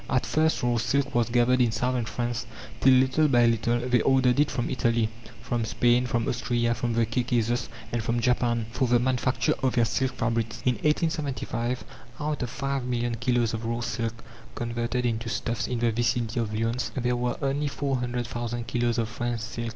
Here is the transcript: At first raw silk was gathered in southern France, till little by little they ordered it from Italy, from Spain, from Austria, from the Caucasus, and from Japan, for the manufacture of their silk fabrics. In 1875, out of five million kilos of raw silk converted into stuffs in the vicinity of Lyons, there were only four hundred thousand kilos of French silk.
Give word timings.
At 0.09 0.25
first 0.25 0.63
raw 0.63 0.77
silk 0.77 1.13
was 1.13 1.29
gathered 1.29 1.61
in 1.61 1.71
southern 1.71 2.05
France, 2.05 2.47
till 2.79 2.91
little 2.93 3.27
by 3.27 3.45
little 3.45 3.79
they 3.81 4.01
ordered 4.01 4.39
it 4.39 4.49
from 4.49 4.67
Italy, 4.67 5.09
from 5.43 5.63
Spain, 5.63 6.07
from 6.07 6.27
Austria, 6.27 6.73
from 6.73 6.93
the 6.95 7.05
Caucasus, 7.05 7.69
and 7.91 8.01
from 8.03 8.19
Japan, 8.19 8.65
for 8.71 8.87
the 8.87 8.97
manufacture 8.97 9.53
of 9.61 9.75
their 9.75 9.85
silk 9.85 10.13
fabrics. 10.13 10.63
In 10.65 10.77
1875, 10.81 11.83
out 12.19 12.41
of 12.41 12.49
five 12.49 12.83
million 12.83 13.13
kilos 13.13 13.53
of 13.53 13.63
raw 13.63 13.81
silk 13.81 14.23
converted 14.55 15.05
into 15.05 15.29
stuffs 15.29 15.67
in 15.67 15.77
the 15.77 15.91
vicinity 15.91 16.39
of 16.39 16.51
Lyons, 16.51 16.91
there 16.95 17.15
were 17.15 17.37
only 17.39 17.67
four 17.67 17.97
hundred 17.97 18.25
thousand 18.25 18.65
kilos 18.65 18.97
of 18.97 19.07
French 19.07 19.41
silk. 19.41 19.69